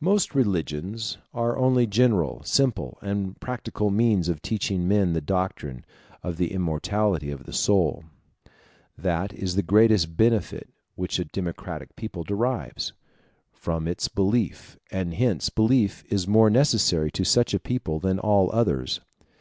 [0.00, 5.84] Most religions are only general, simple, and practical means of teaching men the doctrine
[6.24, 8.02] of the immortality of the soul.
[8.98, 12.94] That is the greatest benefit which a democratic people derives,
[13.52, 18.22] from its belief, and hence belief is more necessary to such a people than to
[18.22, 19.00] all others.